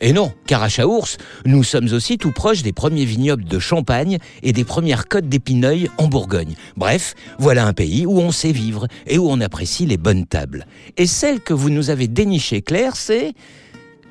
Et 0.00 0.12
non, 0.12 0.32
car 0.46 0.62
à 0.62 0.68
Chaours, 0.68 1.18
nous 1.44 1.64
sommes 1.64 1.92
aussi 1.92 2.18
tout 2.18 2.32
proches 2.32 2.62
des 2.62 2.72
premiers 2.72 3.04
vignobles 3.04 3.44
de 3.44 3.58
Champagne 3.58 4.18
et 4.42 4.52
des 4.52 4.64
premières 4.64 5.08
côtes 5.08 5.28
d'Épineuil 5.28 5.90
en 5.98 6.06
Bourgogne. 6.06 6.54
Bref, 6.76 7.14
voilà 7.38 7.66
un 7.66 7.72
pays 7.72 8.06
où 8.06 8.18
on 8.18 8.30
sait 8.30 8.52
vivre 8.52 8.86
et 9.06 9.18
où 9.18 9.28
on 9.28 9.40
apprécie 9.40 9.86
les 9.86 9.96
bonnes 9.96 10.26
tables. 10.26 10.66
Et 10.96 11.06
celle 11.06 11.40
que 11.40 11.54
vous 11.54 11.70
nous 11.70 11.90
avez 11.90 12.08
dénichée, 12.08 12.62
Claire, 12.62 12.96
c'est 12.96 13.32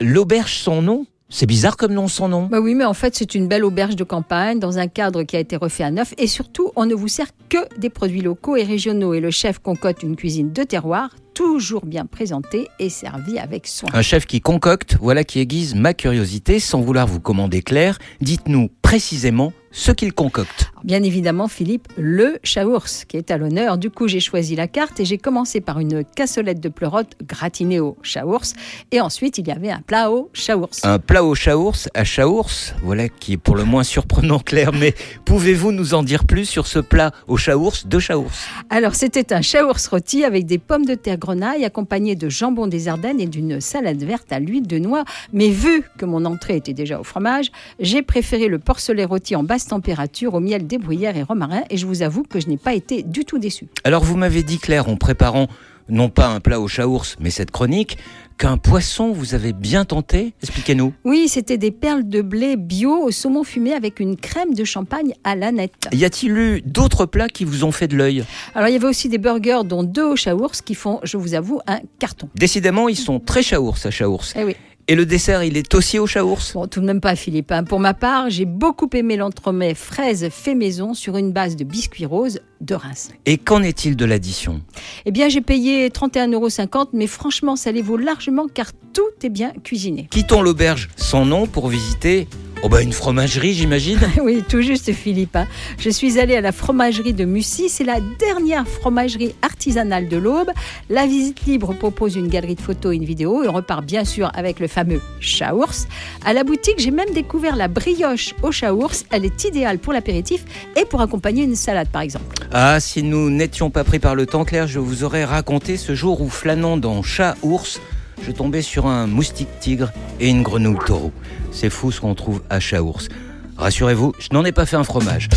l'auberge 0.00 0.58
sans 0.58 0.82
nom 0.82 1.06
c'est 1.28 1.46
bizarre 1.46 1.76
comme 1.76 1.92
nom 1.92 2.06
son 2.06 2.28
nom. 2.28 2.46
Bah 2.46 2.60
oui, 2.60 2.76
mais 2.76 2.84
en 2.84 2.94
fait, 2.94 3.16
c'est 3.16 3.34
une 3.34 3.48
belle 3.48 3.64
auberge 3.64 3.96
de 3.96 4.04
campagne 4.04 4.60
dans 4.60 4.78
un 4.78 4.86
cadre 4.86 5.24
qui 5.24 5.36
a 5.36 5.40
été 5.40 5.56
refait 5.56 5.82
à 5.82 5.90
neuf. 5.90 6.14
Et 6.18 6.28
surtout, 6.28 6.70
on 6.76 6.86
ne 6.86 6.94
vous 6.94 7.08
sert 7.08 7.26
que 7.48 7.58
des 7.78 7.90
produits 7.90 8.20
locaux 8.20 8.54
et 8.54 8.62
régionaux. 8.62 9.12
Et 9.12 9.18
le 9.18 9.32
chef 9.32 9.58
concocte 9.58 10.04
une 10.04 10.14
cuisine 10.14 10.52
de 10.52 10.62
terroir, 10.62 11.10
toujours 11.36 11.84
bien 11.84 12.06
présentée 12.06 12.66
et 12.78 12.88
servie 12.88 13.38
avec 13.38 13.66
soin. 13.66 13.90
Un 13.92 14.00
chef 14.00 14.24
qui 14.24 14.40
concocte, 14.40 14.96
voilà 14.98 15.22
qui 15.22 15.38
aiguise 15.38 15.74
ma 15.74 15.92
curiosité. 15.92 16.58
Sans 16.58 16.80
vouloir 16.80 17.06
vous 17.06 17.20
commander 17.20 17.60
clair, 17.60 17.98
dites-nous 18.22 18.70
précisément 18.80 19.52
ce 19.76 19.92
qu'il 19.92 20.14
concocte. 20.14 20.72
Bien 20.84 21.02
évidemment, 21.02 21.48
Philippe, 21.48 21.88
le 21.98 22.38
chaours 22.42 23.04
qui 23.04 23.18
est 23.18 23.30
à 23.30 23.36
l'honneur. 23.36 23.76
Du 23.76 23.90
coup, 23.90 24.08
j'ai 24.08 24.20
choisi 24.20 24.56
la 24.56 24.68
carte 24.68 25.00
et 25.00 25.04
j'ai 25.04 25.18
commencé 25.18 25.60
par 25.60 25.80
une 25.80 26.02
cassolette 26.02 26.60
de 26.60 26.70
pleurote 26.70 27.12
gratinée 27.22 27.78
au 27.78 27.96
chaours. 28.02 28.54
Et 28.90 29.00
ensuite, 29.02 29.36
il 29.36 29.46
y 29.46 29.50
avait 29.50 29.70
un 29.70 29.82
plat 29.82 30.10
au 30.10 30.30
chaours. 30.32 30.82
Un 30.82 30.98
plat 30.98 31.22
au 31.22 31.34
chaours 31.34 31.90
à 31.92 32.04
chaours, 32.04 32.72
voilà 32.82 33.10
qui 33.10 33.34
est 33.34 33.36
pour 33.36 33.54
le 33.54 33.64
moins 33.64 33.82
surprenant, 33.82 34.38
Claire. 34.44 34.72
Mais 34.72 34.94
pouvez-vous 35.26 35.72
nous 35.72 35.92
en 35.92 36.02
dire 36.02 36.24
plus 36.24 36.46
sur 36.46 36.66
ce 36.66 36.78
plat 36.78 37.10
au 37.26 37.36
chaours 37.36 37.86
de 37.86 37.98
chaours 37.98 38.46
Alors, 38.70 38.94
c'était 38.94 39.34
un 39.34 39.42
chaours 39.42 39.86
rôti 39.88 40.24
avec 40.24 40.46
des 40.46 40.58
pommes 40.58 40.86
de 40.86 40.94
terre 40.94 41.18
grenaille 41.18 41.66
accompagnées 41.66 42.16
de 42.16 42.30
jambon 42.30 42.66
des 42.66 42.88
Ardennes 42.88 43.20
et 43.20 43.26
d'une 43.26 43.60
salade 43.60 44.02
verte 44.02 44.32
à 44.32 44.38
l'huile 44.38 44.66
de 44.66 44.78
noix. 44.78 45.04
Mais 45.34 45.50
vu 45.50 45.84
que 45.98 46.06
mon 46.06 46.24
entrée 46.24 46.56
était 46.56 46.72
déjà 46.72 46.98
au 46.98 47.04
fromage, 47.04 47.50
j'ai 47.78 48.00
préféré 48.00 48.48
le 48.48 48.58
porcelet 48.58 49.04
rôti 49.04 49.36
en 49.36 49.42
basse 49.42 49.65
température 49.66 50.34
au 50.34 50.40
miel 50.40 50.66
des 50.66 50.78
bruyères 50.78 51.16
et 51.16 51.22
romarin 51.22 51.62
et 51.70 51.76
je 51.76 51.86
vous 51.86 52.02
avoue 52.02 52.22
que 52.22 52.40
je 52.40 52.48
n'ai 52.48 52.56
pas 52.56 52.74
été 52.74 53.02
du 53.02 53.24
tout 53.24 53.38
déçu. 53.38 53.66
Alors 53.84 54.04
vous 54.04 54.16
m'avez 54.16 54.42
dit 54.42 54.58
Claire 54.58 54.88
en 54.88 54.96
préparant 54.96 55.48
non 55.88 56.08
pas 56.08 56.28
un 56.28 56.40
plat 56.40 56.60
au 56.60 56.66
chaours 56.66 57.16
mais 57.20 57.30
cette 57.30 57.50
chronique 57.50 57.98
qu'un 58.38 58.56
poisson 58.58 59.12
vous 59.12 59.34
avez 59.34 59.52
bien 59.52 59.84
tenté 59.84 60.34
Expliquez-nous. 60.42 60.92
Oui, 61.04 61.28
c'était 61.28 61.58
des 61.58 61.70
perles 61.70 62.08
de 62.08 62.22
blé 62.22 62.56
bio 62.56 63.04
au 63.04 63.10
saumon 63.10 63.44
fumé 63.44 63.72
avec 63.72 64.00
une 64.00 64.16
crème 64.16 64.54
de 64.54 64.64
champagne 64.64 65.12
à 65.24 65.36
l'aneth. 65.36 65.88
Y 65.92 66.04
a-t-il 66.04 66.36
eu 66.36 66.62
d'autres 66.62 67.06
plats 67.06 67.28
qui 67.28 67.44
vous 67.44 67.64
ont 67.64 67.72
fait 67.72 67.88
de 67.88 67.96
l'œil? 67.96 68.24
Alors 68.54 68.68
il 68.68 68.72
y 68.72 68.76
avait 68.76 68.86
aussi 68.86 69.08
des 69.08 69.18
burgers 69.18 69.60
dont 69.64 69.82
deux 69.82 70.04
au 70.04 70.16
chaours 70.16 70.60
qui 70.62 70.74
font, 70.74 71.00
je 71.02 71.16
vous 71.16 71.34
avoue, 71.34 71.60
un 71.66 71.80
carton. 71.98 72.28
Décidément, 72.34 72.88
ils 72.88 72.96
sont 72.96 73.20
très 73.20 73.42
chaours 73.42 73.86
à 73.86 73.90
chaours. 73.90 74.34
Eh 74.36 74.44
oui. 74.44 74.56
Et 74.88 74.94
le 74.94 75.04
dessert, 75.04 75.42
il 75.42 75.56
est 75.56 75.74
aussi 75.74 75.98
au 75.98 76.06
chaours 76.06 76.52
Bon, 76.54 76.68
tout 76.68 76.80
de 76.80 76.86
même 76.86 77.00
pas, 77.00 77.16
Philippe. 77.16 77.50
hein. 77.50 77.64
Pour 77.64 77.80
ma 77.80 77.92
part, 77.92 78.30
j'ai 78.30 78.44
beaucoup 78.44 78.88
aimé 78.94 79.16
l'entremet 79.16 79.74
fraise 79.74 80.28
fait 80.30 80.54
maison 80.54 80.94
sur 80.94 81.16
une 81.16 81.32
base 81.32 81.56
de 81.56 81.64
biscuits 81.64 82.06
roses 82.06 82.40
de 82.60 82.74
Reims. 82.74 83.10
Et 83.26 83.36
qu'en 83.36 83.62
est-il 83.62 83.96
de 83.96 84.04
l'addition? 84.04 84.60
Eh 85.04 85.10
bien, 85.10 85.28
j'ai 85.28 85.40
payé 85.40 85.88
31,50 85.88 86.34
euros, 86.34 86.88
mais 86.92 87.08
franchement, 87.08 87.56
ça 87.56 87.72
les 87.72 87.82
vaut 87.82 87.96
largement 87.96 88.46
car 88.52 88.70
tout 88.92 89.02
est 89.24 89.28
bien 89.28 89.52
cuisiné. 89.64 90.06
Quittons 90.10 90.40
l'auberge 90.40 90.88
sans 90.96 91.24
nom 91.24 91.48
pour 91.48 91.68
visiter 91.68 92.28
oh 92.62 92.68
bah 92.68 92.82
une 92.82 92.92
fromagerie, 92.92 93.54
j'imagine. 93.54 93.98
Oui, 94.22 94.42
tout 94.48 94.60
juste, 94.62 94.92
Philippe. 94.92 95.36
hein. 95.36 95.46
Je 95.78 95.90
suis 95.90 96.18
allée 96.18 96.36
à 96.36 96.40
la 96.40 96.52
fromagerie 96.52 97.12
de 97.12 97.24
Mussy. 97.24 97.68
C'est 97.68 97.84
la 97.84 97.98
dernière 98.18 98.66
fromagerie 98.66 99.34
artisanale 99.42 100.08
de 100.08 100.16
l'Aube. 100.16 100.50
La 100.90 101.06
visite 101.06 101.44
libre 101.46 101.74
propose 101.74 102.16
une 102.16 102.28
galerie 102.28 102.54
de 102.56 102.60
photos 102.60 102.92
et 102.92 102.96
une 102.96 103.04
vidéo. 103.04 103.44
Et 103.44 103.48
on 103.48 103.52
repart 103.52 103.84
bien 103.84 104.04
sûr 104.04 104.30
avec 104.34 104.58
le 104.58 104.66
fameux 104.68 105.00
chaours. 105.20 105.86
À 106.24 106.32
la 106.32 106.44
boutique, 106.44 106.78
j'ai 106.78 106.90
même 106.90 107.10
découvert 107.14 107.56
la 107.56 107.68
brioche 107.68 108.34
au 108.42 108.50
chaours. 108.50 109.04
Elle 109.12 109.24
est 109.24 109.44
idéale 109.44 109.78
pour 109.78 109.92
l'apéritif 109.92 110.44
et 110.76 110.84
pour 110.84 111.00
accompagner 111.00 111.44
une 111.44 111.56
salade, 111.56 111.88
par 111.88 112.02
exemple. 112.02 112.34
Ah, 112.52 112.80
si 112.80 113.02
nous 113.02 113.30
n'étions 113.30 113.70
pas 113.70 113.84
pris 113.84 113.98
par 113.98 114.14
le 114.14 114.26
temps, 114.26 114.44
Claire, 114.44 114.66
je 114.66 114.78
vous 114.78 115.04
aurais 115.04 115.24
raconté 115.24 115.76
ce 115.76 115.94
jour 115.94 116.20
où 116.20 116.28
flânant 116.28 116.76
dans 116.76 117.02
chat-ours, 117.02 117.80
je 118.22 118.32
tombais 118.32 118.62
sur 118.62 118.86
un 118.86 119.06
moustique 119.06 119.48
tigre 119.60 119.92
et 120.20 120.28
une 120.28 120.42
grenouille 120.42 120.78
taureau. 120.86 121.12
C'est 121.52 121.70
fou 121.70 121.92
ce 121.92 122.00
qu'on 122.00 122.14
trouve 122.14 122.42
à 122.50 122.60
chat-ours. 122.60 123.08
Rassurez-vous, 123.56 124.12
je 124.18 124.28
n'en 124.32 124.44
ai 124.44 124.52
pas 124.52 124.66
fait 124.66 124.76
un 124.76 124.84
fromage. 124.84 125.28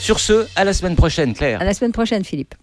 Sur 0.00 0.20
ce, 0.20 0.46
à 0.56 0.64
la 0.64 0.72
semaine 0.72 0.96
prochaine, 0.96 1.34
Claire. 1.34 1.60
À 1.60 1.64
la 1.64 1.74
semaine 1.74 1.92
prochaine, 1.92 2.24
Philippe. 2.24 2.54